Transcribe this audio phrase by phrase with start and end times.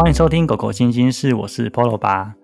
[0.00, 2.34] 欢迎收听《狗狗星星室》，我是 Polo 八。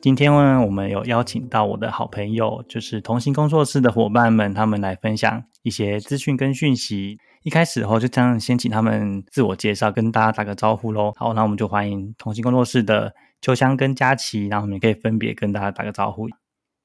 [0.00, 7.18] 今天呢，我们有邀请到我的好朋友，就是同行工作室的伙伴们，他们来分享一些资讯跟讯息。
[7.42, 11.12] 一开始后就这样，先请他们自我介绍，跟大家打个招呼喽。
[11.16, 16.26] 好，那我们就欢迎同行工作室的秋香跟佳琪，然后我们可以分别跟大家打个招呼。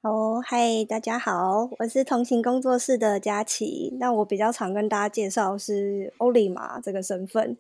[0.04, 3.96] 好，嗨，大家好，我是同行工作室的佳琪。
[3.98, 7.58] 那我比较常跟大家介绍是欧里玛这个身份，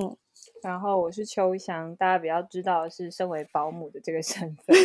[0.00, 0.16] 嗯。
[0.62, 4.76] 然后我是秋香，大家比较知道是身为保姆的这个身份，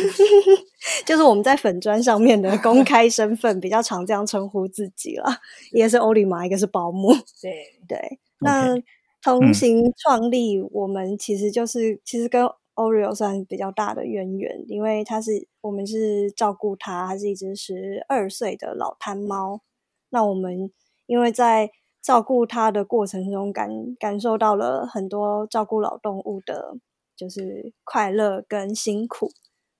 [1.06, 5.26] 就是我们在粉砖上面的公开身份，比较常这样称呼自己了。
[5.72, 7.12] 一个是欧里玛，一个是保姆。
[7.40, 8.74] 对对，那
[9.22, 19.60] 同行创立，我们其实就是其实跟 Oreo 算比较大的渊源，因为他是我们是照顾他，他是一只十二岁的老贪猫。
[20.08, 20.70] 那我们
[21.06, 21.70] 因为在
[22.02, 23.68] 照顾它的过程中，感
[23.98, 26.76] 感受到了很多照顾老动物的，
[27.14, 29.30] 就是快乐跟辛苦。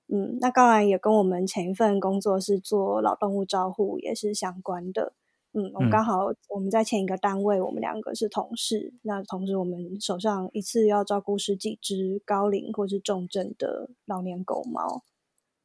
[0.07, 5.13] 嗯，那当然也跟我们前一份工作是做老动物照护也是相关的。
[5.53, 8.93] 嗯，我们刚好我们在前一个单位，我们两个是同事。
[9.01, 15.03] 那同时，我们手上一次要照顾十几只高龄或是重症的老年狗猫。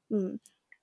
[0.08, 0.38] 嗯。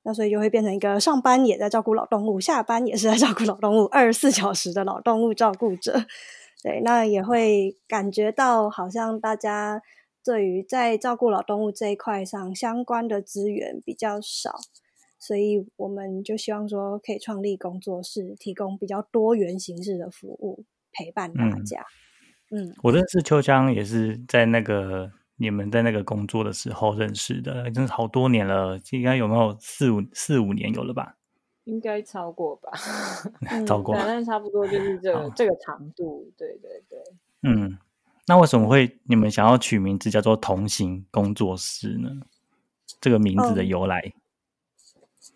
[0.05, 6.05] 那所以就会变成一个上班也在照顾老动物，下班也是在照顾老动物，二十四小时的老动物照顾者。
[6.61, 9.81] 对，那也会感觉到好像大家
[10.23, 14.55] 对于在照顾老动物这一块上相关的资源比较少，
[15.17, 21.85] 所以我们就希望说可以创立工作室，提供比较多元形式的服务，陪伴大家。
[22.51, 25.11] 嗯，我认识秋江也是在那个。
[25.37, 31.17] 你们在那个工作的时候认识的，真是好多年了，应该有没有四五四五年有了吧？
[31.65, 32.71] 应该超过吧，
[33.65, 36.99] 超过，反正差不多就是这个这个长度，对对对。
[37.41, 37.77] 嗯，
[38.27, 42.09] 那为什么会你们想要取名字叫做同行工作室呢？
[42.99, 44.13] 这个名字的由来？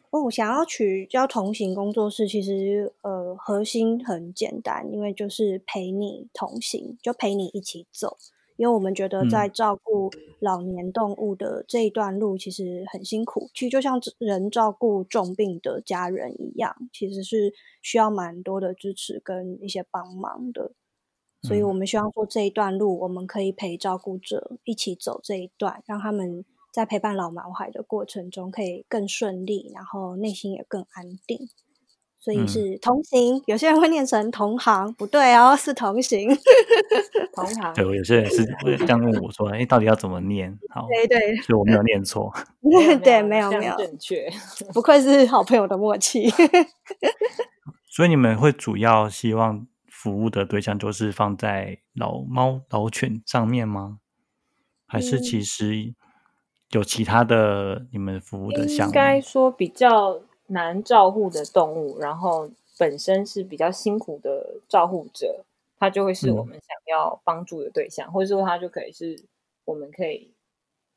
[0.09, 8.17] 哦，想要取叫同行工作室，其实呃核心很简单，因为就是陪你同行，就陪你一起走。
[8.57, 20.73] 因为我们觉得在照顾老年动物的这一段路其实很辛苦，其实就像人照顾重病的家人一样，其实是需要蛮多的支持跟一些帮忙的。
[21.43, 26.43] 所以我们希望说这一段路，我们可以陪照顾者一起走这一段，让他们
[26.73, 31.47] 在陪伴老毛孩的过程中可以更顺利，然后内心也更安定。
[32.27, 36.27] 所以是同行，有些人会念成同行，不对哦，是同行。
[37.33, 37.73] 同行。
[37.73, 38.45] 对，我有些人是
[38.79, 42.29] 这样问我说：“哎，到底要怎么念？”好，对对，所以我没有念错。
[43.01, 44.29] 对，没有没有正确，
[44.73, 46.29] 不愧是好朋友的默契。
[47.87, 53.99] 所以你们会主要希望服务的对象就是放在老猫、老犬上面吗？
[54.85, 55.93] 还是其实
[56.71, 58.91] 有其他的你们服务的项目？
[58.91, 60.19] 应该说比较。
[60.47, 65.45] 难照护的动物，然后本身是比较辛苦的照护者，
[65.79, 69.19] 他就会是我们想要帮助的对象，或者说他就可以是
[69.65, 70.31] 我们可以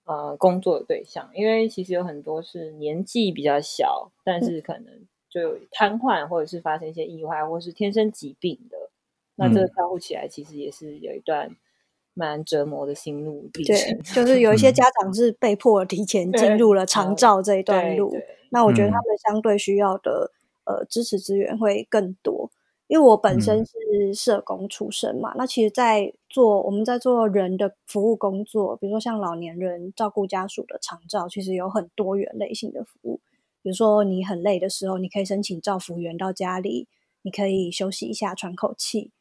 [0.04, 1.30] 呃工作的对象。
[1.34, 8.90] 因为其实有很多是年纪比较小，但是可能就有瘫痪，或者是发生一些意外，或是天生疾病的，
[9.36, 11.56] 那这个照顾起来其实也是有一段。
[12.12, 18.12] 蛮折磨的心路历程，对，就是有一些家长是被迫提前进入了长照这一段路。
[18.50, 20.30] 那我觉得他们相对需要的
[20.64, 22.50] 呃支持资源会更多。
[22.86, 33.20] 因为我本身是社工出身嘛，那其实，在做我们在做人的服务工作，比如说像老年人照顾家属的长照，其实有很多元类型的服务。
[33.62, 36.88] 比如说你很累的时候，你可以申请照服员到家里，
[37.22, 39.12] 你可以休息一下，喘口气。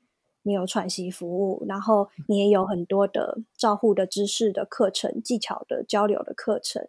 [0.41, 6.88] 你有喘息服务，然后你也有很多的照护的知识的课程、技巧的交流的课程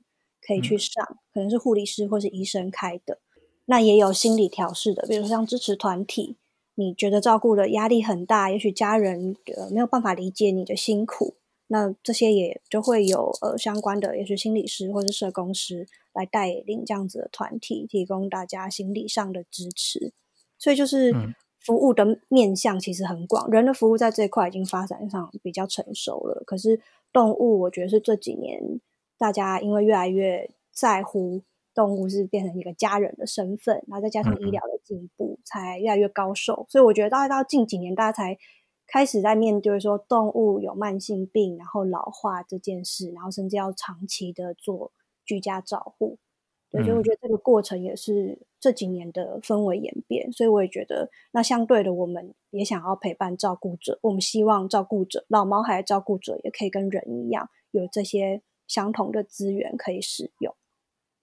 [0.51, 3.21] 可以去上，可能是护理师或是医生开的。
[3.67, 6.37] 那也有心理调试的，比如说像支持团体，
[6.75, 11.37] 你觉得照顾的压力很大，也许家人呃没有办法理解你的辛苦，
[11.69, 20.13] 那这些也就会有呃相关的，也许心理师或是社工师来带领这样子的团体，提供大家心理上的支持。
[20.59, 21.15] 所以就是。
[21.63, 26.43] 服务的面向其实很广，人的服务在这一块已经发展上比较成熟了。
[26.47, 26.81] 可是
[27.13, 28.81] 动物，我觉得是这几年
[29.21, 31.43] 大家因为越来越在乎
[31.75, 36.65] 动物是变成一个家人的身份，然后再加上医疗的进步，才越来越高寿。
[36.71, 38.39] 所以我觉得大概到近几年，大家才
[38.87, 44.91] 开始在面对说动物有慢性病，然后老化这件事，然后甚至要长期的做
[45.27, 46.17] 居家照护。
[46.71, 60.55] 对，所以我觉得这个过程也是这几年的氛围演变，所以我也觉得，那相对的，我们也想要陪伴照顾者，我们希望照顾者老毛孩的照顾者也可以跟人一样，有这些相同的资源可以使用。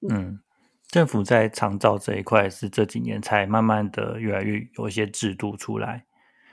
[0.01, 0.41] 嗯，
[0.89, 6.05] 政府在长照这一块是这几年才慢慢的越来越有一些制度出来。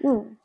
[0.04, 0.36] 嗯，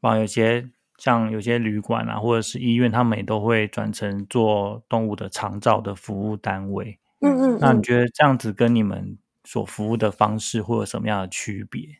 [0.00, 7.00] 包括有些像有些旅馆啊，或者是医院，他们也都会转成做动物的长照的服务单位。
[7.18, 11.98] 嗯嗯，那你觉得这样子跟你们所服务的方式会有什么样的区别？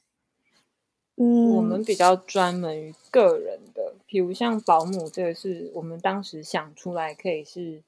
[1.16, 3.77] 嗯，我们比较专门于个人的，
[4.08, 7.84] 比如像保姆，这个是我们当时想出来可以是，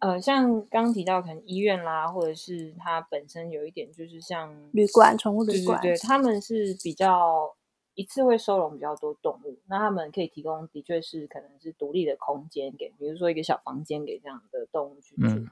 [0.00, 7.56] 呃，像刚刚提到可能医院啦，或者是它本身有一点就是像旅馆、宠物旅馆，对对对，他们是比较
[7.94, 15.46] 一次会收容比较多动物，那他们可以提供的确是可能是独立的空间给，比如说一个小房间给这样的动物去住。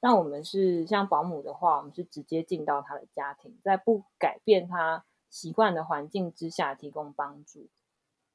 [0.00, 5.04] 那我们是像保姆的话，我们是直接进到他的家庭，在不改变他。
[5.32, 7.68] 习惯的环境之下提供帮助，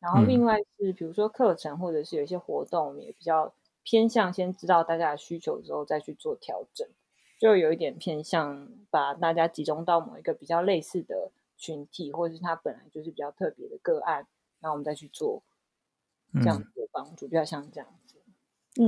[0.05, 6.87] 然后另外是比如说课程或者是有一些活动，我们也比较偏向先知道大家的需求之后再去做调整，
[7.39, 14.27] 就有一点偏向把大家集中到某一个比较类似的群体，或者是他本来就是比较特别的个案，
[14.59, 15.41] 然后我们再去做
[16.33, 18.21] 这样子的帮助，比较像这样子。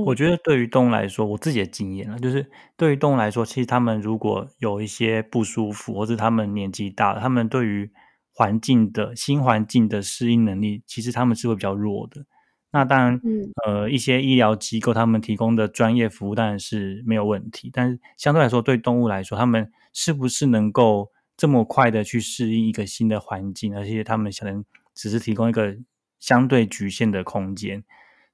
[0.04, 7.90] 我觉得对于动物来说，我自己的经验啊，就是对于动物来说，其实他们如果有一些不舒服，或者他们年纪大了，他们对于
[8.38, 12.24] 环境的新环境的适应能力，其实他们是会比较弱的。
[12.70, 13.20] 那当然，
[13.66, 24.64] 呃，一些医疗机构他们提供的专业服务当然是没有问题，但是相对来说，对动物来说，他们是不是能够这么快的去适应一个新的环境，而且他们可能
[24.94, 25.76] 只是提供一个
[26.20, 27.82] 相对局限的空间，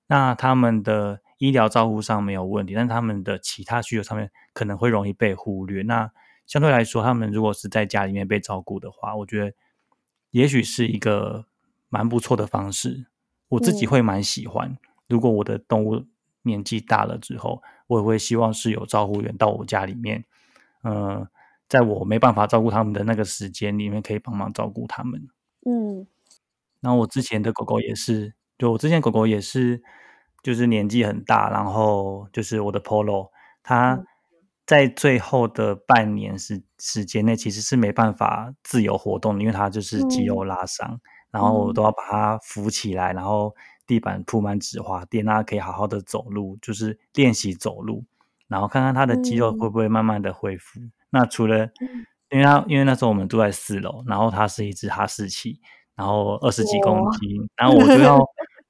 [0.08, 1.22] 那他们的。
[1.38, 5.82] 医疗照护上没有问题，但他们的其他需求上面可能会容易被忽略。
[5.82, 6.10] 那
[6.46, 9.52] 相对来说，他们如果是在家里面被照顾的话，我觉得
[10.34, 11.46] 也许是一个
[11.88, 13.06] 蛮不错的方式。
[13.50, 14.76] 我自己会蛮喜欢。
[15.06, 16.04] 如果我的动物
[16.42, 20.24] 年纪大了之后，我也会希望是有照护员到我家里面，
[20.82, 21.26] 嗯，
[21.68, 25.28] 在我没办法照顾他们的那个时间里面，可以帮忙照顾他们。
[25.64, 26.06] 嗯，
[26.80, 29.82] 然后我之前的狗狗也是，就我之前狗狗也是。
[30.42, 33.30] 就是年纪很大，然后就是我的 Polo，
[33.62, 34.04] 它
[34.66, 40.98] 在最后的半年时时间内其实是没办法自由活动，因为它就是肌肉拉伤，
[41.30, 43.54] 然后我都要把它扶起来，然后
[43.86, 48.04] 地板铺满纸滑垫，让它可以好好的走路，就是练习走路，
[48.48, 50.80] 然后看看它的肌肉会不会慢慢的恢复。
[51.10, 51.68] 那除了，
[52.30, 55.60] 因为它因为那时候我们住在四楼，然后它是一只哈士奇，
[55.94, 58.18] 然后二十几公斤，然后我就要。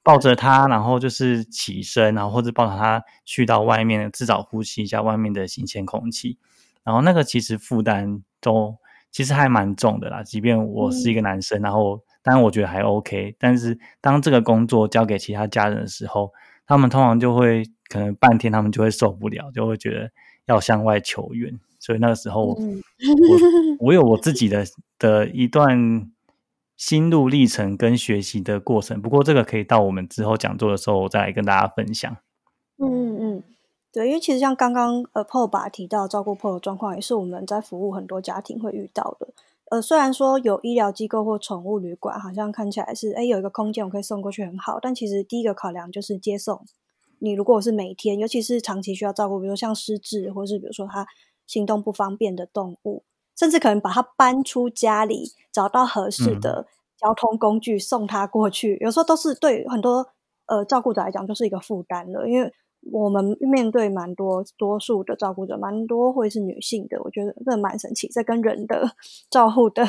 [0.05, 6.39] 抱着他，然后就是起身，然后或者抱着他去到外面，至少呼吸一下外面的新鲜空气。
[6.85, 8.77] 然后那个其实负担都
[9.11, 10.23] 其实还蛮重的啦。
[10.23, 13.35] 即便我是一个男生，然后当然我觉得还 OK。
[13.39, 16.31] 但是当这个工作交给其他家人的时候，
[16.67, 20.11] 他们通常就会可能半天他们就会受不了，就会觉得
[20.45, 21.59] 要向外求援。
[21.81, 22.57] 所以那个时候，我
[23.79, 24.67] 我有我自己的
[24.99, 26.11] 的一段。
[26.87, 32.15] 心路历程跟学习的过程，不过这个可以到我们之后讲座的时候再来跟大家分享。
[32.77, 33.43] 嗯嗯嗯，
[33.91, 39.29] 对，因为其实像刚刚呃 Paul 把提到照顾 p o 的状况，也是我们在服务很多家庭会遇到的。
[39.71, 46.67] 呃，虽然说有医疗机构或宠物旅馆，好像看起来是哎有一个空间我可以送过去很好，但其实第一个考量就是接送。
[47.21, 51.07] 你如果是每天，尤其是长期需要照顾，比如说像失智，或是比如说它
[51.47, 53.05] 行动不方便的动物。
[53.37, 56.67] 甚至可能把他搬出家里，找到合适的
[56.99, 60.07] 交通工具送他过去，有时候都是对很多
[60.47, 62.29] 呃照顾者来讲就是一个负担了。
[62.29, 62.53] 因为
[62.93, 68.91] 我们面对蛮多多数的照顾者，蛮多会是女性的，我觉得这蛮神奇，这跟人的
[69.31, 69.83] 照顾的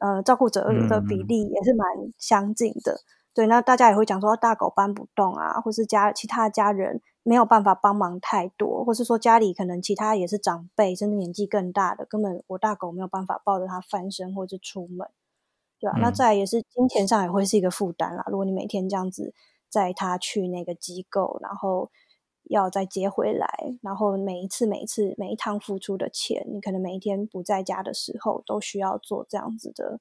[0.00, 1.86] 呃照顾者的比例也是蛮
[2.18, 3.00] 相近的。
[3.34, 7.00] 对，那大家也会讲说大狗搬不动啊，或是家其他家人。
[7.24, 15.08] 没有办法帮忙太多，或是说家里可能其他也是长辈，甚至年纪更大的，根本我大狗没有办法抱着它翻身或者出门，
[15.78, 15.96] 对吧？
[16.00, 18.24] 那再也是金钱上也会是一个负担啦。
[18.26, 19.32] 如果你每天这样子
[19.68, 21.92] 载它去那个机构，然后
[22.50, 30.00] 要再接回来，然后每一次每一次每一趟付出的钱，你可能每一天不在家的时候都需要做这样子的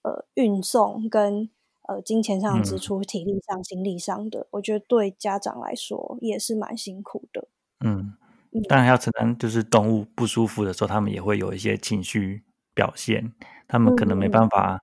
[0.00, 1.50] 呃运送跟。
[1.86, 7.48] 呃，金钱上支出、体力上、心力上的，我觉得对家长来说也是蛮辛苦的。
[7.84, 8.14] 嗯，
[8.68, 13.32] 当然要承担，就是动物不舒服的时候，他们也会有一些情绪表现，
[13.68, 14.80] 他们可能没办法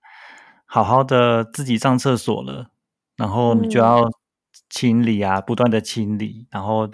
[0.65, 2.70] 好好的自己上厕所了，
[3.17, 4.08] 然后你就要
[4.70, 6.88] 清理啊，不断的清理，然后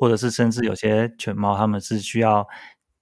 [0.00, 2.48] 或者是甚至有些犬猫，他们是需要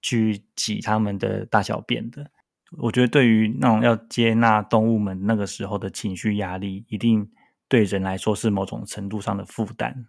[0.01, 2.29] 去挤他们的大小便的。
[2.79, 7.29] 我觉得对于那种要接纳动物们那个时候的情绪压力，一定
[7.67, 10.07] 对人来说是某种程度上的负担。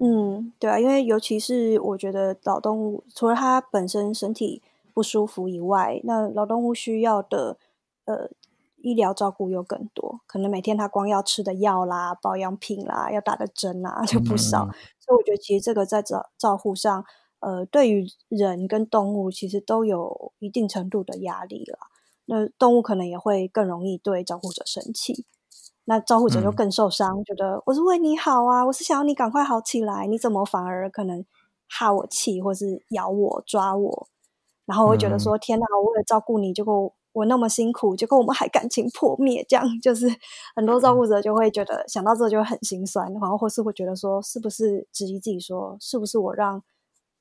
[0.00, 4.62] 嗯，对啊，因为尤其是我觉得老动物，除了它本身身体
[4.94, 7.58] 不舒服以外，那老动物需要的
[8.06, 8.30] 呃
[8.76, 14.64] 医疗照顾又更多，可能每天它光要吃的药啦、保养品啦、要打的针啊 就不少，
[14.98, 17.04] 所以我觉得其实这个在照照护上，
[17.44, 21.78] 呃，对于人跟动物其实都有一定程度的压力了。
[22.26, 25.26] 那动物可能也会更容易对照顾者生气。
[25.84, 31.22] 那照顾者就更受伤，觉得我是为你好啊，我是想要你赶快好起来，你怎么反而可能
[31.68, 34.08] 哈我气，或是咬我、抓我？
[34.64, 40.08] 然后我会觉得说，天哪，我为了照顾你，结果我那么辛苦，结果我们还感情破灭，这样就是
[40.56, 46.62] 很多照顾者就会觉得想到这就很心酸，然后或是会觉得说，是不是质疑自己说，是不是我让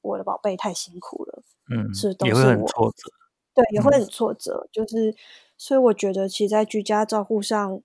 [0.04, 1.44] 我的宝贝太辛苦了？
[1.76, 3.10] 嗯，是都是很挫折，
[3.56, 5.16] 对，也会很挫折，就是
[5.58, 7.82] 所以我觉得，其实，在居家照顾上。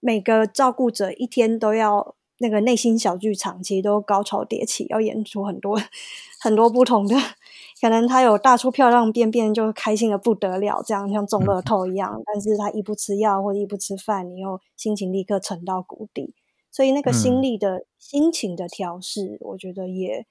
[0.00, 5.76] 每个照顾者一天都要那个内心小剧场，其实都高潮迭起，要演出很多
[6.40, 7.16] 很多不同的。
[7.80, 12.22] 可能他有大出漂亮便便，就开心的不得了，这样像中乐透一样。
[12.24, 16.32] 但是他一不吃药或者一不吃饭，你又心情立刻沉到谷底。
[16.70, 20.24] 所以那个心力的心情的调试，我觉得也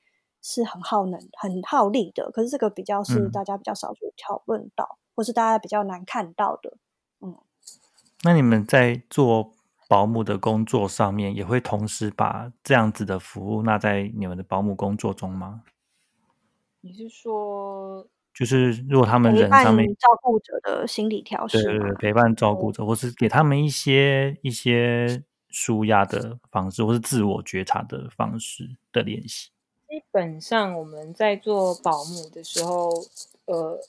[0.48, 2.32] 是很耗能、很耗力的。
[2.32, 6.78] 可是这个比较是大家比较少去讨论到，或是大家比较难看到的。
[7.20, 7.36] 嗯，
[8.24, 9.52] 那你们在做？
[9.90, 15.64] 保姆的工作上面也会同时把这样子的服务纳在你们的保姆工作中吗？
[16.82, 29.52] 你是说，就是如果他们人上面照顾者的心理调试，对对对，陪伴照顾者，或是给他们一些一些舒压的方式，或是自我觉察的方式的练习。
[29.98, 32.92] 基本上我们在做保姆的时候，
[33.46, 33.82] 呃。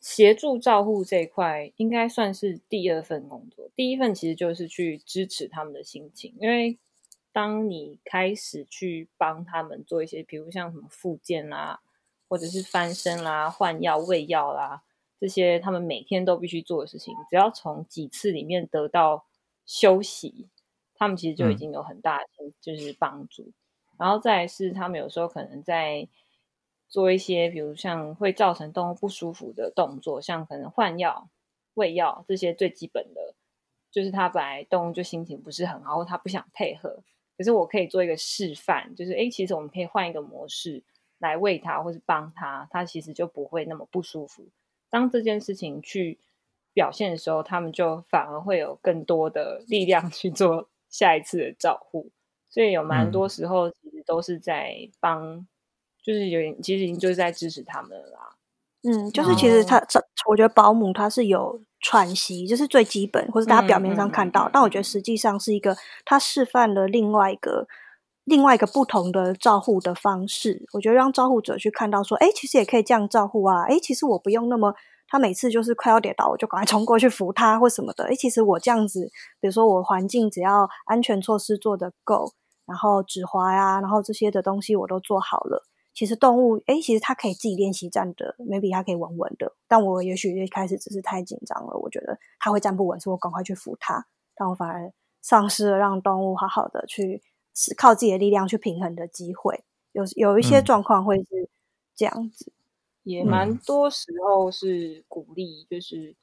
[0.00, 6.34] 协助照护这一块应该算是第二份工作，第一份其实就是去支持他们的心情。
[6.40, 6.76] 因为
[7.30, 11.82] 当你开始去帮他们做一些，比如像什么复健啦，
[12.28, 14.82] 或者是翻身啦、换药、喂药啦
[15.20, 19.24] 这些，他们每天都必须做的事情，只要从几次里面得到
[19.64, 20.48] 休息，
[20.96, 22.24] 他们其实就已经有很大的
[22.60, 23.52] 就是帮助。
[24.02, 26.08] 然后再是他们有时候可能在。
[26.88, 31.26] 做一些，比如像会造成动物不舒服的动作，像可能换药、
[31.72, 33.34] 喂药这些最基本的，
[33.90, 37.02] 就是它本来动物就心情不是很好，或它不想配合，
[37.38, 40.82] 可是我可以做一个示范，就是哎，其实我们可以换一个模式
[41.16, 44.44] 来喂它，或是帮它，它其实就不会那么不舒服。
[44.90, 46.18] 当这件事情去
[46.74, 52.10] 表现的时候，他们就反而会有更多的力量去做下一次的照护。
[52.52, 55.44] 所以有蛮多时候，其实都是在帮。
[56.04, 58.18] 就是有点，其实已经就是在支持他们了啦。
[58.82, 67.68] 嗯，就是其实他，这我觉得保姆他是有喘息，就是最基本，或是大家表面上看到，但我觉得实际上是一个，他示范了另外一个
[68.24, 70.66] 另外一个不同的照护的方式。
[70.72, 73.62] 我觉得让照护者去看到说，哎，其实也可以这样照护啊。
[73.68, 74.74] 哎，其实我不用那么，
[75.06, 78.06] 他每次就是快要跌倒，我就赶快冲过去扶他或什么的。
[78.06, 79.08] 哎，其实我这样子，
[79.40, 82.32] 比如说我环境只要安全措施做得够，
[82.72, 85.62] 然后指滑呀，然后这些的东西我都做好了。
[85.92, 89.54] 其实动物，哎，其实它可以自己练习站的，maybe 它可以稳稳的。
[89.68, 94.06] 但我也许一开始只是太紧张了，我觉得它会站不稳，所以我赶快去扶它。
[94.34, 97.22] 但我反而丧失了让动物好好的去
[97.76, 99.62] 靠自己的力量去平衡的机会。
[99.92, 101.50] 有有一些状况会是
[101.94, 102.50] 这样子，
[103.02, 106.16] 也蛮多时候是鼓励，就是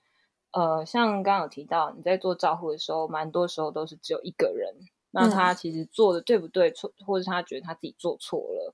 [0.52, 4.74] 呃，像刚刚有提到你在做照护的时候，蛮多时候都是只有一个人，
[5.12, 8.74] 那他其实做的对不对错，或者他觉得他自己做错了。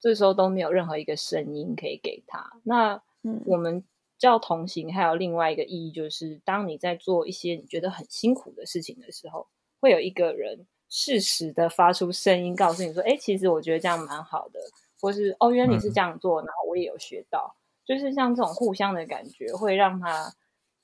[0.00, 2.52] 这时候都没有任何一个声音可以给他。
[2.62, 3.02] 那
[3.46, 3.84] 我们
[4.16, 9.46] 叫同行，还有另外一个意义，就是当你在做一些你觉得很辛苦的事情的时候，
[9.80, 14.60] 会有一个人适时的发出声音，告诉你说：“哎，其实我觉得这样蛮好的。”
[15.00, 20.32] 或是“哦，原来你是这样做，然后我也有学到。”就是像这种互相的感觉，会让他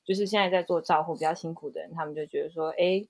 [0.05, 3.07] 就是现在在做照顾比较辛苦的人，他们就觉得说：“哎，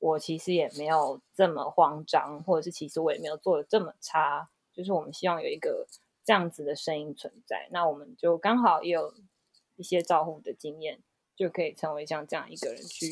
[0.00, 5.86] 我其实也没有这么慌张，或者是其实我也没有做的这么差。”就是我们希望有一个
[6.24, 9.12] 这样子的声音存在，那我们就刚好也有
[9.76, 11.00] 一些照护的经验，
[11.36, 13.06] 就可以成为像这样一个人去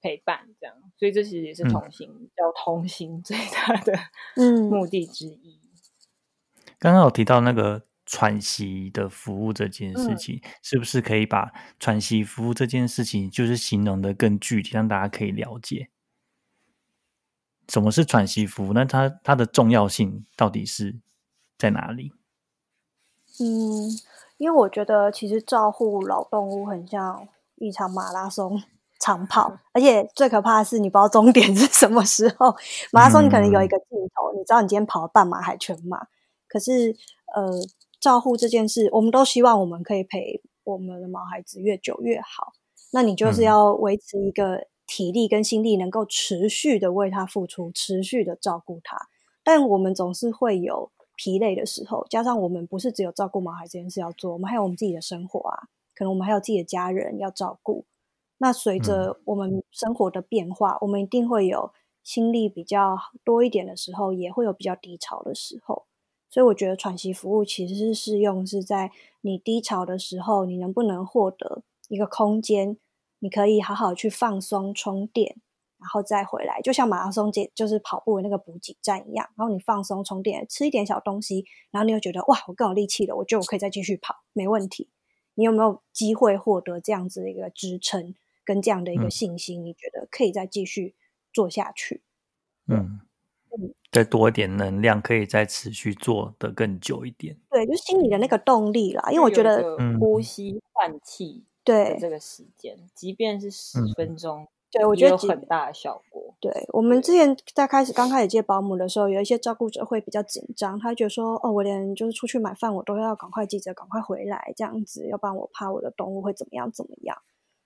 [0.00, 0.76] 陪伴，这样。
[0.98, 3.92] 所以这其实也是同行叫同行最大的
[4.36, 5.60] 嗯目的之一。
[6.78, 15.88] 刚刚有提到那个喘息的服务这件事情，是不是可以把喘息服务这件事情就是形容的更具体，让大家可以了解？
[17.70, 18.72] 什么是喘息服务？
[18.72, 20.98] 那它它的重要性到底是
[21.56, 22.12] 在哪里？
[23.38, 23.88] 嗯，
[24.38, 28.60] 因为我觉得其实照护老动物很像一场马拉松，
[28.98, 32.54] 长跑，而且最可怕的是你不知道终点 是什么时候。
[32.92, 36.06] 马拉松你可能有一个镜头，你知道你今天跑了半马还全马，
[36.48, 36.94] 可是
[37.34, 37.48] 呃，
[38.00, 42.52] 照护这件事，我们都希望我们可以陪我们的毛孩子越久越好。
[42.92, 49.08] 那你就是要维持一个体力跟心力，能够持续的为他付出，持续的照顾他。
[49.44, 57.84] 但我们总是会有疲累的时候，加上我们不是只有照顾毛孩这件事要做，我们还有我们自己的生活啊，可能我们还有自己的家人要照顾。
[58.38, 65.84] 那随着我们生活的变化，我们一定会有心力比较多一点的时候，也会有比较低潮的时候。
[66.28, 72.76] 所以我觉得喘息服务其实是适用是在你低潮的时候，你能不能获得一个空间，
[73.20, 75.36] 你可以好好去放松充电，
[75.78, 79.28] 然后再回来，就像马拉松节就是跑步的那个补给站一样。
[79.36, 84.90] 然后你放松充电，吃一点小东西，然后你又觉得哇，我更有力气了，我觉得我可以再继续跑，没问题。
[85.34, 88.14] 你有没有机会获得这样子的一个支撑？
[88.42, 90.96] 跟这样的一个信心，你觉得可以再继续
[91.32, 92.02] 做下去？
[92.66, 93.00] 嗯
[93.50, 97.36] 嗯，再多一点能量，可以再持续做的更久一点。
[97.48, 99.08] 对，就心里的那个动力啦。
[99.12, 106.34] 因为我觉得呼吸换气，对这个时间，即便是十分钟，对我觉得有很大的效果。
[106.40, 117.16] 对我们之前在开始刚开始接保姆的时候，有一些照顾者会比较紧张，他觉得说：“哦，我连就是出去买饭，我都要赶快记着赶快回来，这样子，要不然我怕我的动物会怎么样怎么样。”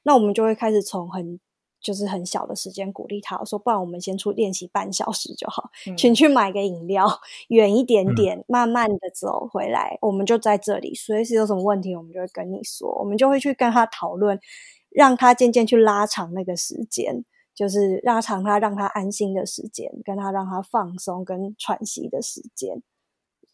[0.02, 1.38] 那我们就会开始从很
[1.84, 7.06] 就是很小的时间鼓励他说，不然我们先出练习半小时就好，请去买个饮料，
[7.48, 14.40] 远一点点，慢慢的走回来，我们就在这里，随时有什么问题，我们就会跟你说，我们就会去跟他讨论，
[14.88, 17.22] 让他渐渐去拉长那个时间，
[17.54, 22.82] 就是拉长他让他安心的时间，跟他让他放松跟喘息的时间，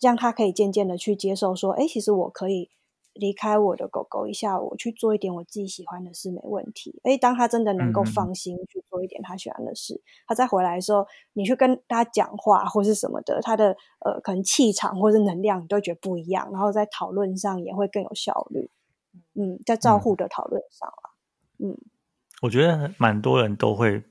[0.00, 2.70] 让他可以渐渐的去接受说，哎，其实我可以。
[3.14, 7.00] 离开我的狗狗一下，我去做一点我自己喜欢的事没问题。
[7.05, 16.49] 诶，当他真的能够放心去做一点他喜欢的事，他再回来的时候，你去跟他讲话或是什么的，他的呃可能气场或是能量，你都觉得不一样。
[16.52, 18.71] 然后在讨论上也会更有效率。
[19.34, 21.11] 嗯，在照护的讨论上啊，
[21.58, 21.76] 嗯，
[22.43, 24.04] 我觉得蛮多人都会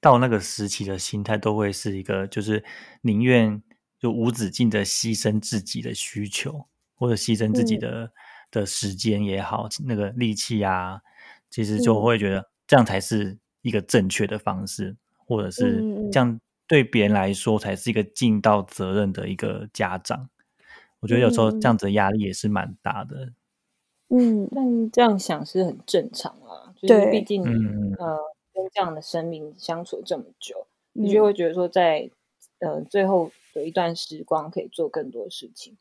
[0.00, 2.64] 到那个时期的心态，都会是一个就是
[3.02, 3.62] 宁愿
[3.98, 6.66] 就无止境的牺牲自己的需求。
[7.04, 8.10] 或者牺牲自己的
[8.50, 11.02] 的时间也好，那个力气啊，
[11.50, 20.30] 其实就会觉得这样才是一个正确的方式，或者是这样对别人来说才是一个尽到责任的一个家长。
[21.00, 23.34] 我觉得有时候这样子的压力也是蛮大的。
[24.08, 28.18] 嗯，但这样想是很正常啊，就是毕竟呃
[28.54, 32.08] 跟这样的生命相处这么久，你就会觉得说在
[32.60, 35.76] 呃最后有一段时光可以做更多事情。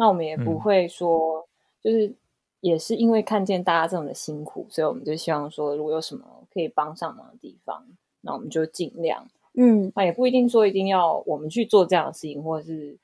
[0.00, 1.48] 那我们也不会说，
[1.82, 2.14] 就是
[2.60, 7.84] 也是因为看见大家这么的辛苦，所以我们就希望说，如果有什么可以帮上忙的地方，
[8.20, 9.26] 那我们就尽量。
[9.54, 12.96] 嗯，那也不一定说一定要我们去做这样的事情，或者是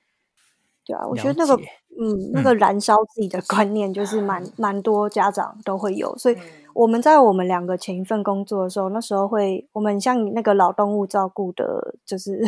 [0.87, 1.61] 对啊，我觉得那个
[1.99, 6.17] 嗯，那个燃烧自己的观念，就是蛮蛮多家长都会有。
[6.17, 6.37] 所以
[6.75, 12.41] 我们在我们两个前一份工作的时候，那时候会我们像那个老动物照顾的，就是。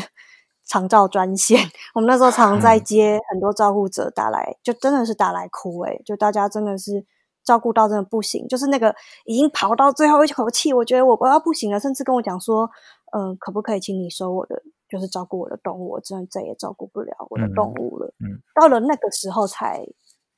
[0.67, 1.61] 长照专线，
[1.95, 7.07] 我们那时候常在接很多照顾者打来，就真的是打来哭诶，就大家真的是
[7.45, 8.93] 照顾到真的不行，就是那个
[9.25, 12.69] 已经跑到最后一口气，我觉得我我要不行了，甚至跟我讲说，
[13.17, 18.13] 嗯，可不可以请你收我的，就是照顾我的动物，我真的再也照顾不了我的动物了。
[18.19, 19.87] 嗯，到了那个时候才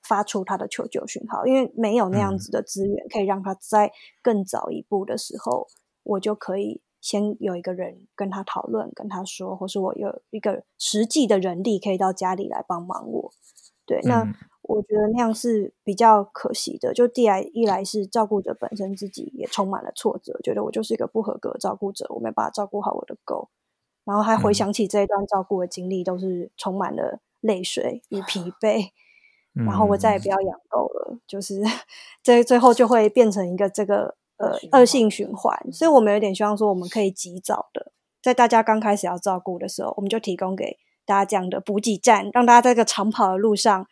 [0.06, 3.90] 发出他的求救讯号，因为没有那样子的资源可以让他在
[4.22, 5.66] 更早一步的时候，
[6.02, 6.82] 我就可以。
[7.00, 13.32] 先有一个人跟他讨论，跟他说，或是我有一个实际的人力可以到家里来帮忙我。
[13.86, 14.22] 对，那
[14.62, 16.92] 我觉得那样是比较可惜的。
[16.92, 23.48] 就第来一来是照顾者本身自己也充满了挫折，觉得我就是一个不合格照顾者，我没办法照顾好我的狗。
[24.04, 28.90] 然后还回想起这一段照顾的经历，都是充满了泪水与疲惫。
[29.52, 31.62] 然后我再也不要养狗了，就是
[32.22, 34.16] 最最后就会变成一个这个。
[34.38, 37.90] 呃，恶性循环，所以我们有点希望说，我们可以及早的，
[38.22, 43.84] 在大家刚开始要照顾的时候，我们就提供给大家这样的补给站，让大家在这个长跑的路上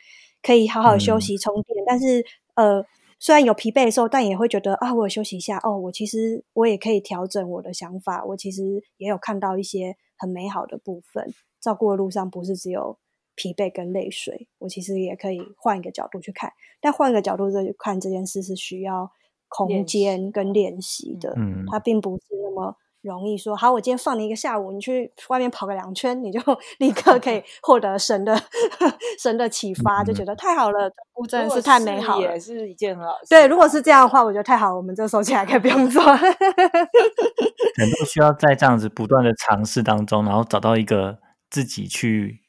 [0.42, 1.84] 可以好好休息充电。
[1.84, 2.86] 但是，呃，
[3.18, 11.34] 虽然有疲惫的时候，但也会觉得啊，我有休息一下哦，我其实我也可以调整我的想法，我其实也有看到一些很美好的部分。
[11.60, 12.96] 照顾的路上不是只有
[13.34, 16.52] 疲惫跟泪水，我其实也可以换一个角度去看。
[16.80, 19.10] 但换一个角度再去看这件事，是需要。
[19.48, 21.34] 空间跟练习的，
[21.70, 26.40] 它并不是那么容易说，好，我今天放你一个下午，你去外面跑个两圈，你就
[26.80, 28.36] 立刻可以 获得神的
[29.22, 30.90] 神的启发，就觉得太好了，
[31.28, 33.26] 真的是太美好了，也是一件好事。
[33.30, 36.02] 对，如果是这样的话，我觉得太好了，我们这收起来可以不用做。
[36.04, 42.40] 人都需要在这样子不断的尝试当中，然后找到一个自己去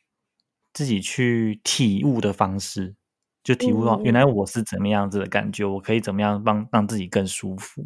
[0.73, 2.95] 自己去体悟的方式，
[3.47, 7.85] 就体悟到原来我是怎么样子的感觉，我可以怎么样帮让自己更舒服。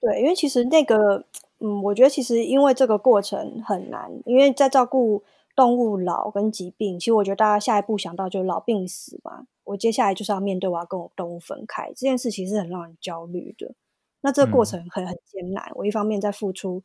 [0.00, 1.24] 对，因为其实那个，
[1.58, 5.24] 嗯，我觉得其实因为这个过程很难，因为在照顾
[5.56, 9.48] 动物老跟疾病，其实我觉得大家下一步想到就是老病死嘛。
[9.64, 13.74] 我接下来就是要面对我要跟我动物分开这件事，其实很让人焦虑的。
[14.20, 16.84] 那这个过程很很艰难，我一方面在付出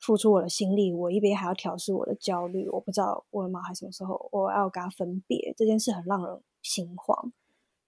[0.00, 2.66] 付出我的心力，我一边还要调试我的焦虑。
[2.70, 7.30] 我不知道我的猫孩什么时候我要跟它分别，这件事很让人心慌。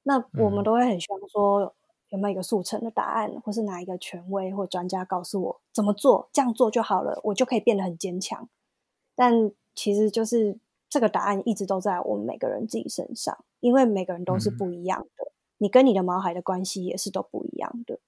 [0.05, 1.75] 那我们都会很希望说。
[2.09, 8.51] 有没有一个速成的答案，或是哪一个权威或专家告诉我怎么做，这样做就好了，我就可以变得很坚强。
[9.15, 10.59] 但其实就是
[10.91, 17.99] 这个答案一直都在我们每个人自己身上，因为每个人都是不一样的，你跟你的毛孩的关系也是都不一样的，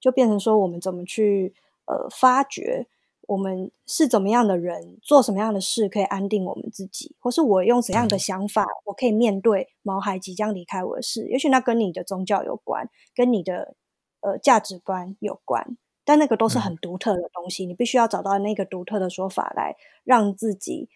[0.00, 2.88] 就变成说我们怎么去呃发掘。
[3.28, 11.26] 我们是怎么样的人，做什么样的事可以安定我们自己，或是我用怎样的想法，我可以面对毛孩即将离开我的事？
[11.28, 13.76] 也许那跟你的宗教有关，跟你的
[14.20, 17.64] 呃价值观有关，但那个都是很独特的东西。
[17.64, 20.88] 你必须要找到那个独特的说法，来让自己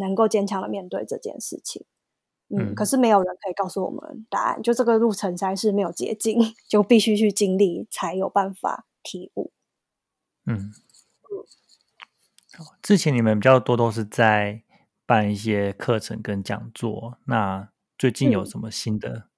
[0.00, 1.84] 能够坚强的面对这件事情。
[2.48, 9.52] 嗯，可是没有人可以告诉我们答案，就这个路程才是没有捷径， 就必须去经历才有办法体悟。
[10.46, 10.72] 嗯。
[12.82, 14.62] 之前你们比较多都是在
[15.06, 19.28] 办一些课程跟讲座，那最近有什么新的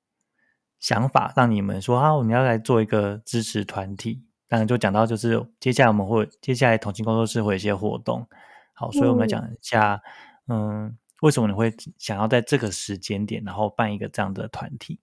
[0.78, 4.24] 想法让你们说啊，我们要来做一个支持团体？
[4.48, 8.26] 当然就讲到就是接下来我们会接下来同情工作室会有一些活动，
[8.74, 10.02] 好，所以我们来讲一下，
[10.48, 14.98] 嗯，为什么你会想要在这个时间点然后办一个这样的团体？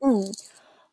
[0.00, 0.32] 嗯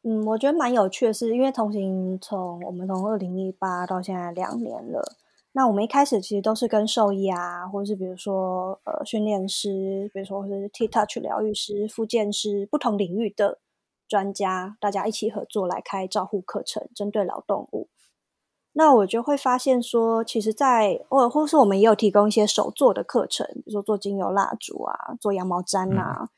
[0.04, 5.16] 嗯，我觉得蛮有趣的是，因为同行从我们从二零一八到现在两年了。
[5.52, 13.60] 那我们一开始其实都是跟兽医啊，或者是比如说呃训练师，比如说是 T Touch 疗愈师、复健师，不同领域的
[14.08, 17.90] 专家，大家一起合作来开照护课程，针对老动物。
[18.72, 26.30] 那我就会发现说，其实，在或或是我们也有提供一些手做的课程，比如说做精油蜡烛啊，做羊毛毡啊。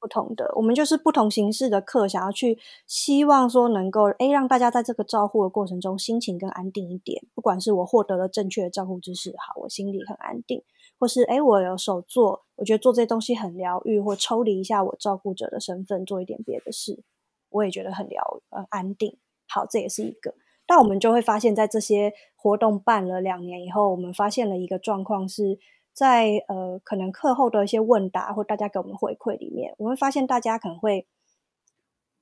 [0.00, 7.22] 不同的，我们就是不同形式的课，想要去希望说能够诶让大家在这个照护的过程中心情更安定一点。
[7.34, 10.60] 不管是我获得了正确的照护知识，好，我心里很安定；
[10.98, 17.02] 或是诶我有手做，我觉得做这些东西很疗愈，或抽离一下我照顾者的身份，做一点别的事，
[17.50, 19.18] 我也觉得很疗呃安定。
[19.48, 20.34] 好，这也是一个。
[20.66, 25.58] 但我们就会发现，在这些活动办了两年以后，我们发现了一个状况是。
[26.00, 31.06] 在呃，可能课后的一些问答或大家给我们回馈里面，我会发现大家可能会，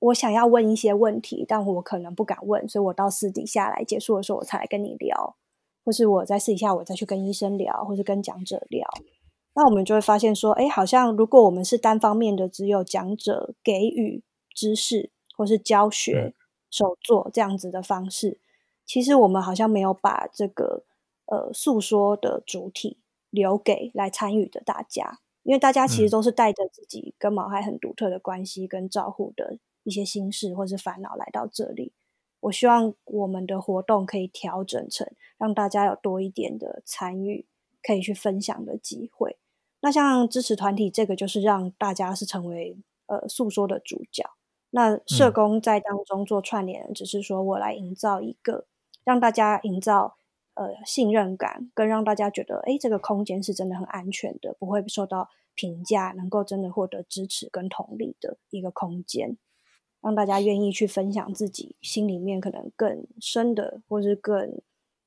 [0.01, 5.37] 我想要问一些问题，但我可能不敢问，所以我到私底下来结束的时候，我才来跟你聊，
[5.85, 8.85] 或是我在私底下我再去跟医生聊，或是跟讲者聊。
[9.55, 16.35] 那我们就会发现说，哎，好像如果我们是单方面的，只有讲者给予知识或是教学
[16.69, 18.41] 手作这样子的方式，
[18.85, 20.83] 其实我们好像没有把这个
[21.27, 22.99] 呃诉说的主体。
[23.31, 31.93] 留给来参与的大家，因为大家其实都是带着自己跟毛孩很独特的关系跟照护的一些心事或是烦恼来到这里。
[32.41, 37.47] 我希望我们的活动可以调整成让大家有多一点的参与，
[37.83, 39.37] 可以去分享的机会。
[39.81, 44.25] 那像支持团体这个，就是让大家是成为呃诉说的主角。
[44.71, 48.67] 那社工在当中做串联，只是说我来营造一个
[49.05, 50.17] 让大家营造。
[50.59, 59.37] 呃，信任感更让大家觉得，哎，这个空间是真的很安全的，不会受到评价，能够真的获得支持跟同理的一个空间，
[60.01, 64.61] 让大家愿意去分享自己心里面可能更深的，或是更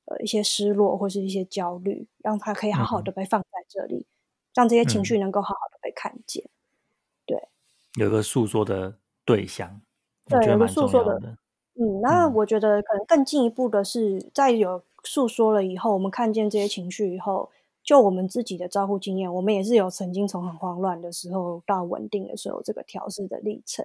[0.06, 4.06] 呃一些失落或是一些焦虑，让他可以好好的被放在这里，
[4.54, 6.48] 让这些情绪能够好好的被看见。
[7.26, 7.48] 对，
[7.96, 9.82] 有个诉说的对象，
[10.24, 11.36] 对，有个诉说的，
[11.74, 14.82] 嗯，那我觉得可能更进一步的是，在有。
[15.04, 17.50] 诉说了以后，我们看见这些情绪以后，
[17.82, 23.84] 就我们自己的照顾经验，我们也是有曾经从很慌乱的时候到稳定的时候这个调试的历程。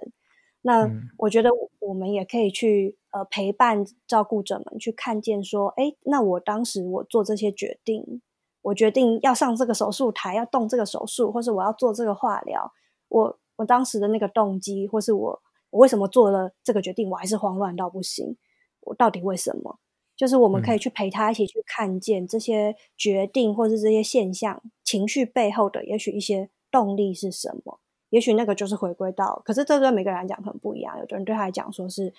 [0.62, 8.20] 那我觉得我们也可以去呃陪伴照顾者们去看见说，哎，那我当时我做这些决定，
[8.62, 12.72] 我决定要上这个手术台，要动这个手术，或是我要做这个化疗，
[13.08, 18.36] 我我当时的那个动机，或是我我为什么做了这个决定，我还是慌乱到不行，
[18.80, 19.78] 我到底为什么？
[20.18, 27.78] 就是我们可以去陪他一起去看见这些决定，或是这些现象、情绪背后的，也许一些动力是什么？
[28.10, 30.98] 也许那个就是回归到，可是这对每个人来讲可能不一样。
[30.98, 32.12] 有的人对他来讲说是，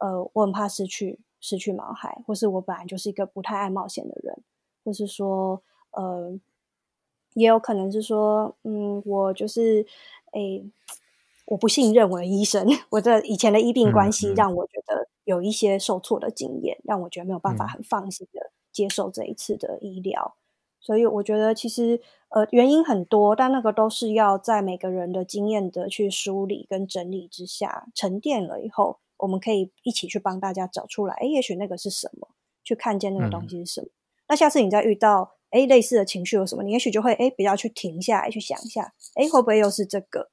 [0.00, 4.36] 呃，我很怕失去失去毛孩，或是我本来就是一个不太爱冒险的人，
[4.84, 6.36] 或是说，呃，
[7.34, 9.86] 也有可能是说，嗯，我就是，
[10.32, 10.64] 诶。
[11.48, 20.36] 我不信任我的医生， 我的以前的医病关系让我觉得有一些受挫的经验，让我觉得没有办法很放心的接受这一次的医疗。
[20.78, 31.14] 所以我觉得其实呃原因很多，但那个都是要在每个人的经验的去梳理跟整理之下沉淀了以后，我们可以一起去帮大家找出来。
[31.14, 32.28] 哎，也许那个是什么？
[32.62, 33.88] 去看见那个东西是什么？
[34.28, 36.62] 那下次你再遇到哎类似的情绪有什么？
[36.62, 40.28] 你也许就会哎比较去停下来去想一下，哎会不会又是这个？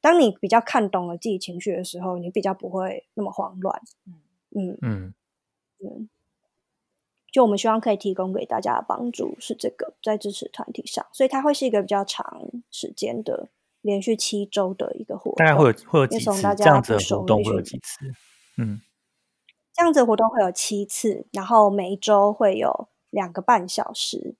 [0.00, 3.82] 当你比较看懂了自己情绪的时候，你比较不会那么慌乱。
[4.06, 4.14] 嗯
[4.50, 5.14] 嗯嗯
[5.80, 6.08] 嗯，
[7.30, 13.48] 就我们希望可以提供给大家的帮助是这个，在支持团体上，所以它会是一个比较长时间的，
[13.82, 15.34] 连续七周的一个活动。
[15.36, 17.44] 大概会有会有几次这样子的活动？
[17.44, 18.12] 会有几次？
[18.56, 18.80] 嗯，
[19.72, 24.34] 这样子活动会有七次，然后每一周会有两个半小时。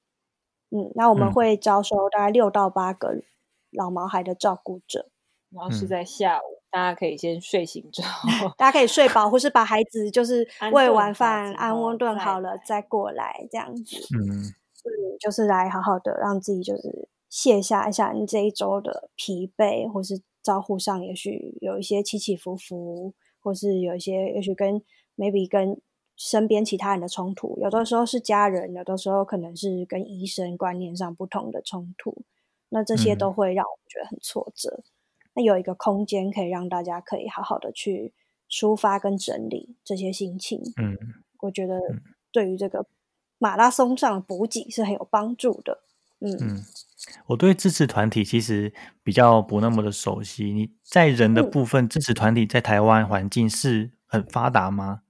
[0.71, 3.23] 嗯，那我们会招收大概六到八个
[3.71, 5.09] 老毛孩的照顾者。
[5.51, 13.97] 然后是在下午，大家可以先睡醒之后，大家可以睡饱，或是把孩子就是 喂完饭、安温顿好了再过来这样子。
[14.17, 14.53] 嗯，
[15.19, 24.83] 就是来好好的让自己就是卸下一下你这一周的疲惫，或是招呼上也许有一些起起伏伏，或是有一些也许跟
[25.17, 25.81] maybe 跟
[26.17, 32.23] 身边其他人的冲突，有的时候是家人，有的时候可能是跟医生观念上不同的冲突，
[32.69, 34.83] 那这些都会让我们觉得很挫折。
[35.43, 38.13] 有一个空间可以让大家可以好好的去
[38.51, 40.97] 抒发跟整理这些心情，嗯，
[41.41, 41.79] 我觉得
[42.33, 42.87] 对于这个
[43.39, 45.81] 马拉松上补给是很有帮助的，
[46.21, 46.63] 嗯嗯。
[47.27, 48.73] 我对支持团体其实
[49.03, 55.03] 比较不那么的熟悉，你在人的部分支持团体在台湾环境是很发达吗？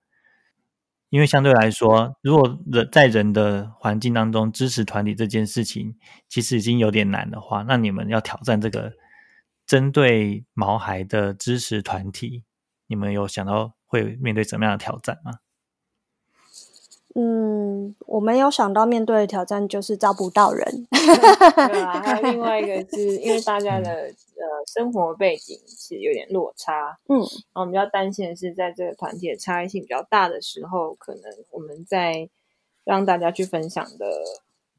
[1.08, 5.96] 因为相对来说，如果人在人的环境当中支持团体这件事情
[6.28, 8.92] 其实已经有点难的话，那你们要挑战这个。
[9.68, 12.44] 针对毛孩的支持团体，
[12.86, 15.40] 你们有想到会面对怎么样的挑战吗？
[17.14, 20.86] 嗯，我们有想到面对的挑战就是招不到人。
[20.90, 32.30] 对啊， 还有另外一个是因为大家的呃生活背景是有点落差，嗯，然后我们比较担心的是在这个团体的差异性比较大的时候，可能我们在
[32.84, 34.06] 让大家去分享的。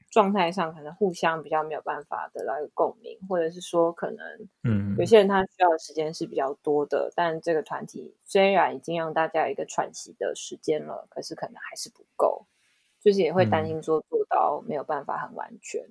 [0.09, 12.45] 状态上可能互相比较没有办法得到一个共鸣，或者是说可能，嗯，有些人他需要的时间是比较多的，但这个团体虽然已经让大家有一个喘息的时间了，可是可能还是不够，
[12.99, 15.85] 就是也会担心说做到没有办法很完全。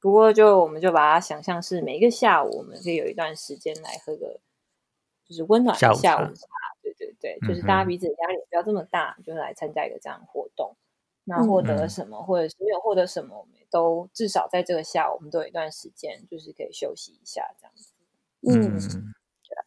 [0.00, 4.40] 不过就我们就把它想象是每一个下午，我们可以有一段时间来喝个
[5.28, 6.46] 就是温暖的下午茶，
[6.82, 10.74] 对对对，就是大家彼此压力不要这么大，就是来参加一个这样的活动。
[11.24, 17.90] 那获得了什么，或者是没有获得什么，我们都至少在这个下午，我们都有一段时间，就是可以休息一下这样子。
[18.42, 19.12] 嗯，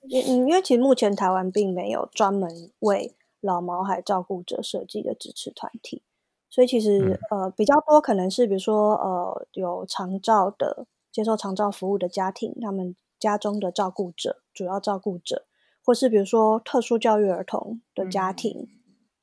[0.09, 6.01] 因因为其实目前台湾并没有专门为老毛孩照顾者设计的支持团体，
[6.49, 15.45] 所以其实呃比较多可能是比如说呃有长照的接受长照服务的家庭，他们家中的照顾者主要照顾者，
[15.85, 18.67] 或是比如说特殊教育儿童的家庭，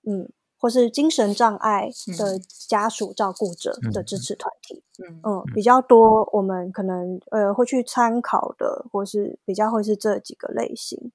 [0.06, 0.30] 嗯。
[0.60, 4.84] 或是精神障碍的家属照顾者的支持团体，
[5.24, 11.10] 嗯比较多，我们可能呃会去参考的，或是比较会是这几个类型，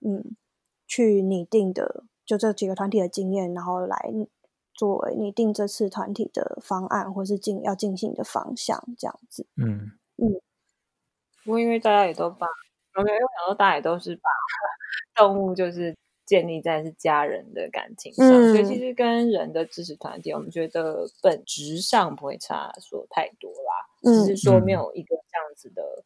[0.00, 0.36] 嗯，
[0.86, 3.98] 去拟定的，就这几个团体的经验，然后来
[4.72, 10.40] 作为拟定这次团体的方案，或是进要进行的方向，这样子，嗯嗯。
[11.44, 12.46] 不过因为大家也都把
[12.94, 14.30] ，OK，因为很多大家也都是把
[15.16, 15.96] 动物就是。
[16.26, 23.86] 建立在是家人的感情上，所以其实跟人的支持团体，我们觉得本质上不会差说太多啦。
[24.02, 26.04] 只是说没有一个这样子的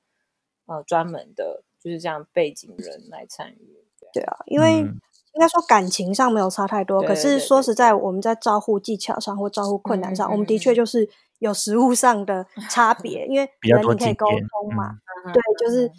[0.67, 3.83] 呃专门的，就是这样背景人来参与。
[4.13, 13.27] 对啊，因为应该说感情上没有差太多，可是说实在，我们在招呼技巧上或招呼困难上，我们的确就是有实物上的差别。
[13.27, 14.99] 因为人你可以沟通嘛，
[15.33, 15.91] 对，就是。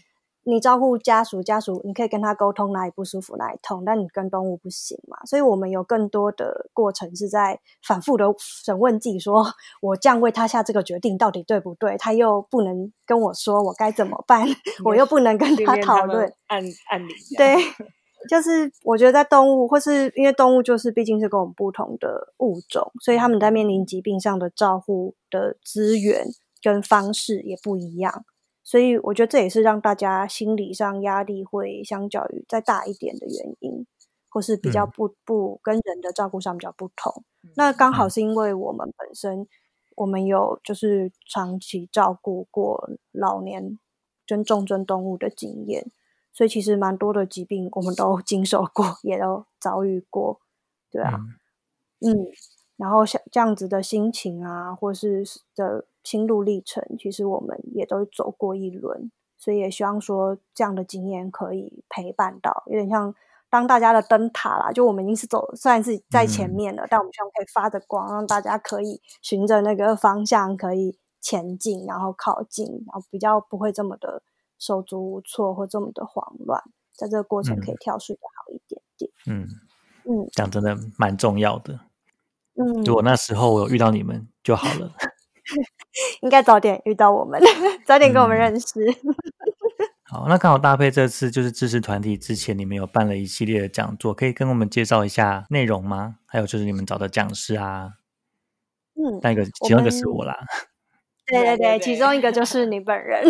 [0.43, 5.17] 你照顾家属，家属你可以跟他沟通哪里不舒服，哪里痛，但你跟动物不行嘛。
[5.25, 9.45] 所以我们有更多的过程是在反复的审问自己：说
[9.81, 11.97] 我这样为他下这个决定到底对不对？
[11.97, 14.47] 他又不能跟我说我该怎么办，
[14.83, 16.33] 我又不能跟他讨论。
[16.47, 17.55] 按按理对
[18.29, 26.27] 就是我觉得在动物，或是因为动物就是毕竟是跟我们不同的物种，所以他们在面临疾病上的照护的资源
[26.61, 28.23] 跟方式也不一样。
[28.63, 33.85] 所以我觉得这也是让大家心理上压力会相较于再大一点的原因，
[34.29, 37.23] 或是比较不不跟人的照顾上比较不同。
[37.55, 39.47] 那刚好是因为我们本身
[39.95, 43.79] 我们有就是长期照顾过老年
[44.27, 45.91] 跟重症动物的经验，
[46.31, 50.39] 所以其实蛮多的疾病我们都经受过，也都遭遇过，
[50.91, 51.19] 对啊，
[51.99, 52.27] 嗯，
[52.81, 55.23] 然后像这样子的心情啊，或是
[55.55, 55.85] 的。
[56.03, 63.13] 心路历程，其实我们也都走过一轮，所以也希望说这样的经验可以陪伴到，有点像
[63.51, 64.71] 当大家的灯塔啦。
[64.71, 74.23] 就我们已经是走，虽然是在前面了，但我们希望可以发着光，让大家可以循着那个方向可以前进，然后靠近，然后比较不会这么的
[74.57, 76.63] 手足无措或这么的慌乱，
[76.95, 79.11] 在这个过程可以跳水的好一点点。
[79.27, 79.45] 嗯
[80.05, 81.79] 嗯，这样真的蛮重要的。
[82.55, 84.91] 嗯，如果那时候我有遇到你们就好了。
[86.21, 87.41] 应该早点遇到我们，
[87.85, 88.67] 早点跟我们认识。
[90.07, 96.17] 好，那刚好搭配这次就是支持团体之前，你们有办了一系列的讲座，可以跟我们介绍一下内容吗？
[96.25, 97.91] 还有就是你们找的讲师啊，
[98.95, 100.37] 嗯，那个其中一个是我啦。
[101.25, 103.23] 对对对，其中一个就是你本人。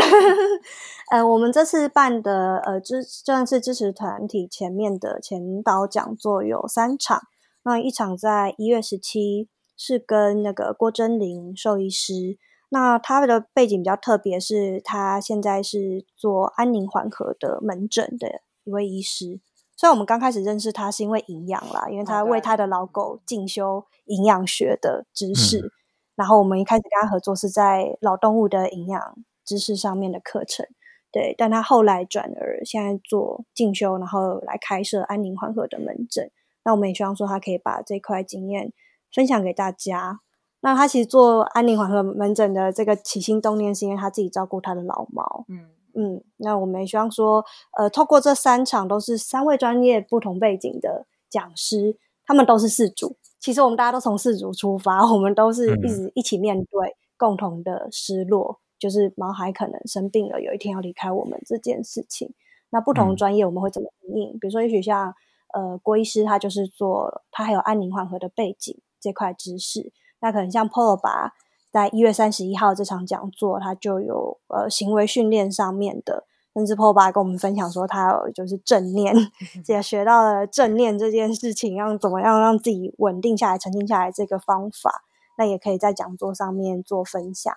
[1.11, 7.21] 呃，我们这次办的呃支算是支持团体前面的前导讲座有三场，
[7.63, 9.49] 那一场在一月十七。
[9.83, 12.37] 是跟那个郭真玲兽医师，
[12.69, 19.39] 那他的背景比较特别，是他现在是做安宁缓和的门诊的一位医师。
[19.75, 25.71] 虽然我们刚开始认识他是因为营养啦，因为他为他的老狗进修营养学的知识，
[26.15, 30.63] 然后我们一开始跟他合作是在老动物的营养知识上面的课程，
[31.11, 31.33] 对。
[31.35, 36.29] 但他后来转而现在做进修，然后来开设安宁缓和的门诊。
[36.63, 38.73] 那我们也希望说他可以把这块经验。
[39.13, 40.21] 分享给大家。
[40.61, 45.43] 那他其实做安宁缓和门诊的这个起心动念，是因为他自己照顾他的老猫。
[45.49, 46.23] 嗯嗯。
[46.37, 47.43] 那我们也希望说，
[47.77, 53.17] 呃，透过这三场都是三位专业不同背景的讲师，他们都是事主。
[53.37, 62.33] 其实我们大家都从事主出发，我们都是一直一起面对共同的失落，就是毛孩可能生病了，有一天要离开我们这件事情。
[62.69, 64.39] 那不同专业我们会怎么应？
[64.39, 65.13] 比如说，也许像
[65.53, 68.77] 呃郭医师，他就是做他还有安宁缓和的背景。
[69.03, 71.33] 这块知识，那可能像 Polo 吧，
[71.71, 79.15] 在一月三十一号这场讲座，他就有呃行为训练上面的，甚至 Polo 吧跟我们分享说，他有就是正念，
[79.65, 85.01] 也学到了正念这件事情，让怎么样让自己稳定下来、沉静下来这个方法，
[85.39, 87.51] 那也可以在讲座上面做分享。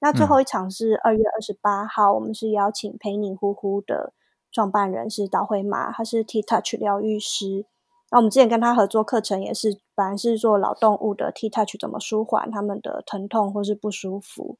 [0.00, 4.12] 那最后一场是二月二十八号，我们是邀请陪你呼呼的
[4.50, 7.66] 创办人是导会马，他是 T Touch 疗愈师。
[8.12, 14.58] 那我们之前跟他合作课程也是，本来是做老动物的 T touch 怎么舒缓他们的疼痛或是不舒服。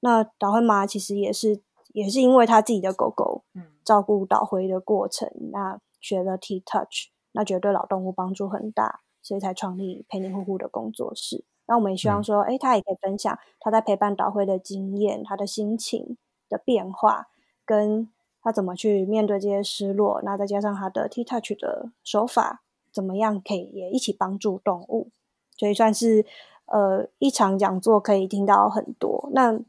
[0.00, 11.44] 那导回妈其实也是，也是因为他自己的狗狗，嗯，照顾导回的过程，那学了 T touch，那觉得对老动物帮助很大，所以才创立陪你呼呼的工作室。
[11.68, 16.16] 那我们也希望说，哎，他也可以分享他在陪伴导回的经验，他的心情
[16.48, 17.28] 的变化，
[17.64, 18.08] 跟
[18.42, 20.20] 他怎么去面对这些失落。
[20.22, 22.62] 那再加上他的 T touch 的手法。
[22.90, 25.10] 怎么样可以也一起帮助动物？
[25.56, 26.24] 所以算是
[26.66, 29.28] 呃一场讲座可以听到很多。
[29.32, 29.60] 那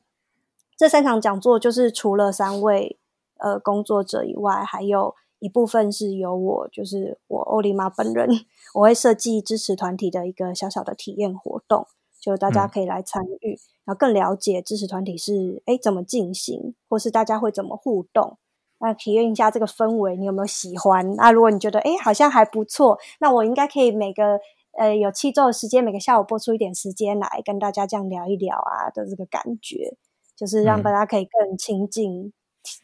[0.77, 2.97] 这三场讲座就是除了三位
[3.37, 8.27] 呃工作者以外，还有一部分是由我，就是我欧丽玛本人，
[8.73, 11.85] 我会设计支持团体的一个小小的体验活动，
[12.19, 18.37] 就大家可以来参与，然后更了解支持团体是哎怎么进行，或是大家会怎么互动。
[18.79, 21.15] 那体验一下这个氛围，你有没有喜欢？
[21.15, 24.39] 那如果你觉得哎好像还不错，那我应该可以每个
[24.77, 29.97] 呃有七周的时间，每个下午播出一点时间来跟大家这样聊一聊啊的这个感觉，
[30.35, 32.31] 就是让大家可以更亲近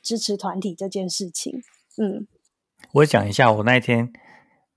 [0.01, 1.61] 支持团体这件事情。
[1.97, 2.27] 嗯，
[2.93, 4.11] 我讲一下我那一天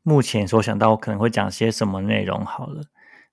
[0.03, 2.83] 目前所想到我可能会讲些什么内容好了，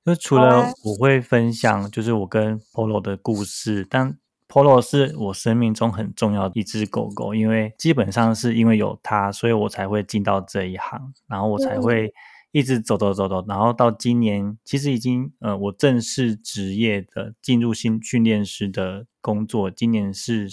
[0.03, 12.13] 就除了我会分享就是我跟 Polo 的故事，但 Polo 是我生命中很重要的一只狗狗，因为基本上是因为有它，所以我才会进到这一行，然后我才会
[12.51, 20.47] 一直走走走走，然后到今年其实已经呃，我正式职业的进入新训练师的工作，今年是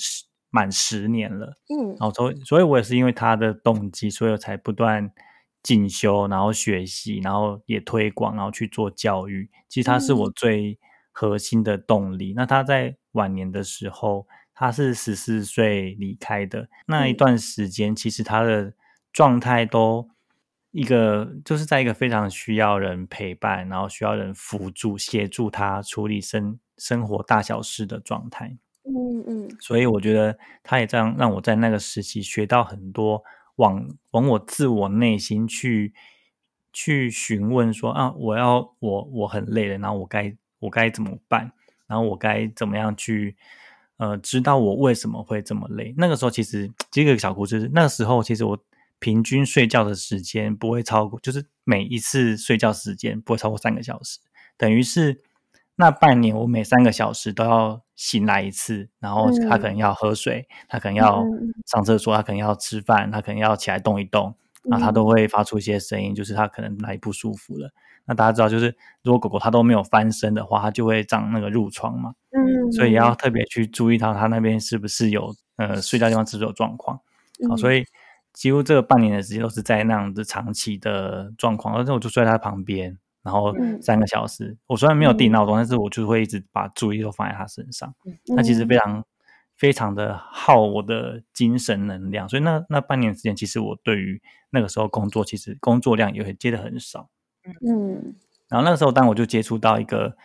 [0.50, 1.58] 满十年了。
[1.68, 5.12] 嗯，然后所所以，我也是因为它的动机，所以我才不断
[5.62, 9.48] 进修，然后学习，然后也推广，然后去做教育。
[9.68, 10.78] 其实它是我最
[11.12, 12.32] 核心的动力。
[12.34, 18.74] 那他在晚年的时候，他是十四岁离开的那一段时间，其实他的
[19.12, 20.08] 状态都
[20.70, 28.56] 一个就是在一个非常需要人陪伴，然后需要人辅助协助他处理生生活大小事的状态。
[28.84, 33.22] 嗯嗯，所以我觉得他也这样让我在那个时期学到很多，
[33.56, 35.92] 往往我自我内心去
[36.72, 41.52] 去询问说啊，我要我我很累了，然后我该我该怎么办？
[41.86, 43.36] 然后我该怎么样去
[43.98, 45.94] 呃知道我为什么会这么累？
[45.98, 48.58] 那个时候其实这个小故事，那个时候其实我
[48.98, 54.18] 平均睡觉的时间不会超过，就是每一次睡觉时间不会超过三个小时，
[54.56, 55.20] 等于是。
[55.74, 61.24] 那半年，我每三个小时都要醒来一次，然后他可能要喝水，他可能要
[61.66, 64.34] 上厕所，他可能要吃饭，他可能要起来动一动，
[64.64, 67.72] 然后他都会发出一些声音，就是他可能哪里不舒服了。
[68.06, 77.00] 那大家知道，就是如果狗狗它都没有翻身的话，它就会长那个褥疮嘛，嗯，所以也要特别去注意到它那边是不是有呃睡觉地方是不是有状况。
[77.48, 77.84] 好，所以
[78.32, 82.98] 几乎这个半年的时间都是在那样子长期的状况，而且我就睡在它旁边。
[83.24, 87.94] 然后三个小时，我虽然没有定闹钟，但是我就会一直把注意都放在它身上。
[88.34, 89.04] 那其实非常
[89.56, 97.10] 非常的耗我的精神能量，所以那那半年时间，其实我对于那个时候工作，其实工作量也会接的很少。
[97.44, 98.14] 嗯，
[98.48, 100.16] 然后那个时候，当我就接触到一个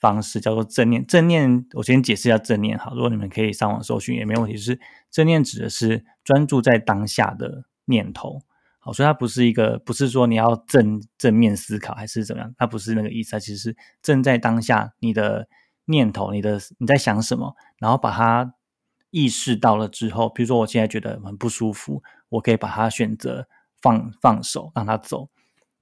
[0.00, 1.06] 方式，叫做正念。
[1.06, 2.78] 正念，我先解释一下正念。
[2.78, 4.56] 哈，如果你们可以上网搜寻也没问题。
[4.56, 8.40] 就是正念指的是专注在当下的念头。
[8.78, 13.32] 好，所以它不是一个，不是说你要正正面思考还是怎么样，它不是那个意思。
[13.32, 15.46] 它其实是正在当下，你的
[15.84, 18.54] 念头，你的你在想什么，然后把它
[19.10, 23.46] 意识到了之后，比如说我现在觉得很不舒服，我可以把它选择
[23.80, 25.28] 放放手，让它走。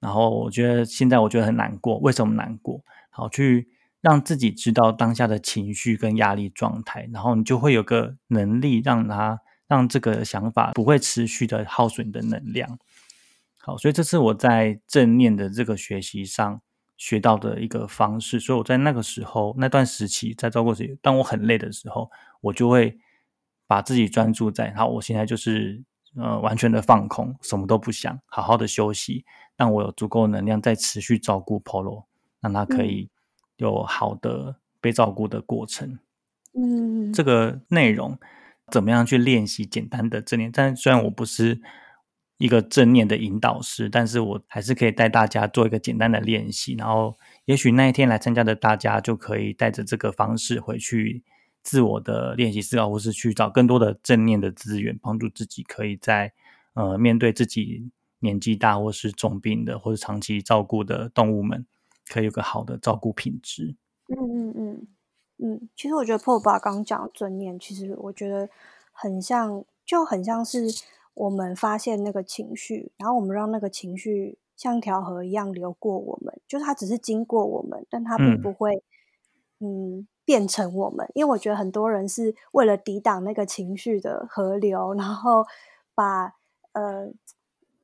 [0.01, 2.83] 然后我觉得现在我觉得很难过，为什么难过？
[3.11, 3.69] 好，去
[4.01, 12.79] 让自己知道当下的情绪跟压力状态，然后你就会有个能力，让它让这个想法不会持续的耗损你的能量。
[13.59, 16.61] 好，所以这是我在正念的这个学习上
[16.97, 18.39] 学到的一个方式。
[18.39, 22.09] 所以我在那个时候那段时期，在照顾自己，当我很累的时候，
[22.41, 22.97] 我就会
[23.67, 25.83] 把自己专注在，好，我现在就是
[26.15, 29.25] 呃完全的放空，什么都不想，好好的休息，
[29.57, 32.05] 让我有足够能量再持续照顾 Polo，
[32.39, 33.09] 让他可以
[33.57, 35.99] 有好的被照顾的过程。
[36.53, 38.17] 嗯，这个内容
[38.71, 40.51] 怎么样去练习简单的正念？
[40.51, 41.61] 但虽然我不是。
[42.37, 51.23] 一个正念的引导师，但是我还是可以带大家做一个简单的练习，然后也许那一天来参加的大家就可以带着这个方式回去
[51.63, 56.33] 自我的练习思考，或是去找更多的正念的资源，帮助自己可以在
[56.73, 61.65] 呃面对自己年纪大或是重病的或者长期照顾的动物们，
[62.07, 63.75] 可以有个好的照顾品质。
[64.07, 64.87] 嗯嗯嗯
[65.37, 68.49] 嗯，其实我觉得破爸刚刚讲正念，其实我觉得
[68.91, 70.67] 很像，就很像是。
[71.13, 78.81] 我们发现那个情绪，然后我们让那个情绪像条河一样流过我们，就是它只是经过我们，但它并不会，
[79.59, 81.05] 嗯，变成我们。
[81.13, 85.45] 因为我觉得很多人是为了抵挡那个情绪的河流，然后
[85.93, 86.27] 把
[86.71, 87.11] 呃，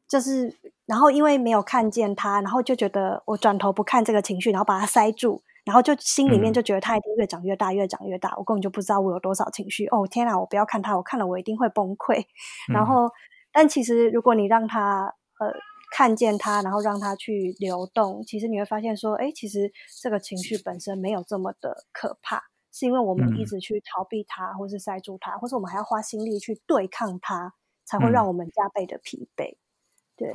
[0.08, 5.42] 就是然后因为没有看见他，然后就觉得我转头不看这个情绪，然后把它塞住。
[5.66, 8.34] 然后就心里面就觉得它一定越长越大，越长越大。
[8.38, 9.86] 我根本就不知道我有多少情绪。
[9.88, 12.24] 哦天哪，我不要看它，我看了我一定会崩溃。
[12.74, 13.12] 然后，
[13.52, 15.52] 但其实如果你让它呃
[15.92, 19.72] 看见它，然后让它去流动，其实你会发现说，哎，其实
[20.02, 27.54] 这个情绪本身没有这么的可怕，是因为我们一直去逃避它，或是塞住它，或是我们还要花心力去对抗它，
[27.86, 29.56] 才会让我们加倍的疲惫。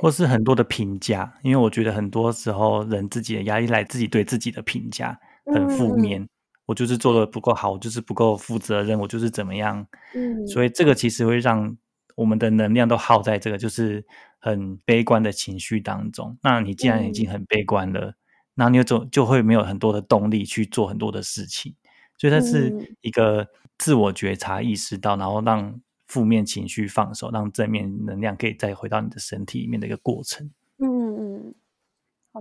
[0.01, 0.09] 或。
[0.09, 6.25] 是很多的评价，因为我觉得很多时候人自己的压力来自己对自己的评价很负面，
[6.65, 9.85] 我就是做的不够好，我就是不够负责任，我就是怎么样，
[10.15, 10.69] 嗯，所以。
[10.69, 11.77] 这个其实会让
[12.15, 14.05] 我们的能量都耗在这个就是
[14.43, 16.37] 很悲观的情绪当中。
[16.43, 18.13] 那你既然已经很悲观了，
[18.55, 21.73] 那你就就会没有很多的动力去做很多的事情，
[22.17, 25.81] 所以它是一个自我觉察意识到，然后让。
[26.05, 30.47] 负面情绪放手，让正面能量可以再回到你的身体里面的一个过程。
[30.77, 31.55] 嗯嗯，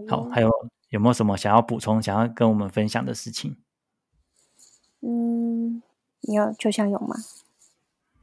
[0.06, 0.50] 好，还有
[0.90, 3.56] 有没有什么想要补充、想要跟我们分享的事情？
[5.00, 5.80] 嗯，
[6.20, 7.16] 你有就像有吗？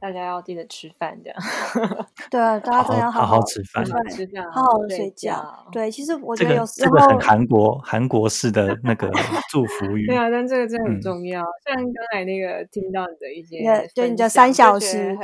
[0.00, 1.38] 大家要记得吃饭，这样。
[2.30, 5.68] 对啊，大家都要好好吃饭，吃饭，好好的睡觉。
[5.70, 9.10] 对，其实我觉得有时候这个很韩国韩国式的那个
[9.50, 10.06] 祝福 语。
[10.06, 11.42] 对啊，但这个真的很重要。
[11.66, 15.16] 像刚才那个听到你的一些，对你的三小时，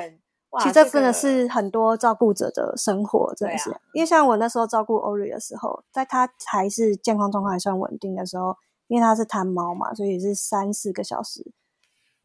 [0.60, 3.70] 其实这真的是很多照顾者的生活，真的是。
[3.94, 8.54] 因为像我那时候照顾欧瑞的时候，在他还是健康状况还算稳定的时候，
[8.88, 11.50] 因为他是贪猫嘛，所以是三四个小时。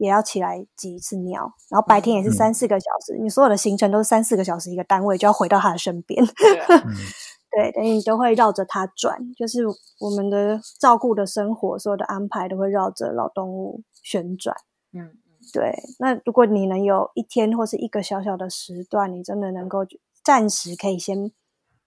[0.02, 6.24] 也要起来挤一次尿，然后白天也是三四个小时，你所有的行程都是三四个小时一个单位，就要回到他的身边。
[6.26, 9.62] 对， 等于你都会绕着它转，就是
[10.00, 14.56] 我们的照顾的生活，所有的安排都会绕着老动物旋转。
[14.92, 15.12] 嗯，
[15.52, 15.72] 对。
[16.00, 19.86] 那如果你能有一天或是一个小小的时段，你真的能够
[20.24, 21.30] 暂时可以先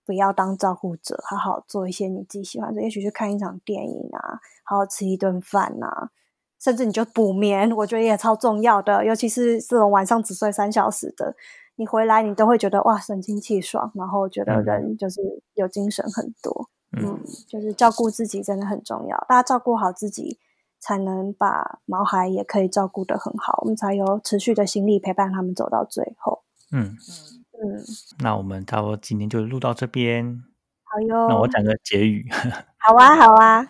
[0.06, 6.12] 不要当照顾者，好好做一些你自己喜欢的，也许去看一场电影啊，好好吃一顿饭啊，
[6.66, 11.36] 甚至你就补眠，我觉得也超重要的，尤其是这种晚上只睡三小时的。
[11.76, 15.22] 你回来，你都会觉得哇，神清气爽，然后觉得人就是
[15.54, 16.72] 有精神很多。
[16.98, 19.16] 嗯，就是照顾自己真的很重要。
[19.30, 20.40] 大家照顾好自己，
[20.80, 26.42] 才能把毛孩也可以照顾得很好，我们才有持续的心力陪伴他们走到最后。
[26.72, 26.98] 嗯
[27.62, 27.80] 嗯，
[28.24, 30.42] 那我们差不多今天就录到这边。
[30.86, 31.28] 好哟。
[31.30, 32.28] 那我讲个结语。
[32.80, 33.68] 好啊，好啊。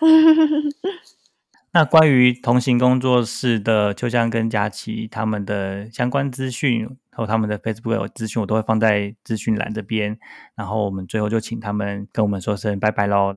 [1.75, 10.17] 那关于同行工作室的秋香跟佳琪他们的相关资讯和他们的 Facebook 有资讯，我都会放在资讯栏这边。
[10.55, 13.35] 然后我们最后就请他们跟我们说声拜拜喽。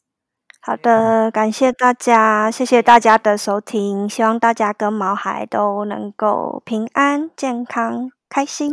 [0.60, 8.70] 好的，感谢大家，谢谢大家的收听，希望大家跟毛孩都能够平安、健康、开心。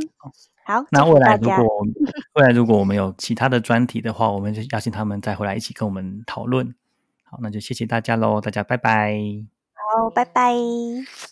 [0.63, 1.65] 好，那未来如果
[2.35, 6.75] 未来如果我们有其他的专题的话，我们就邀请他们再回来一起跟我们讨论。
[7.23, 9.54] 好，那就谢谢大家喽，大家拜拜。
[9.93, 10.53] 好，拜拜。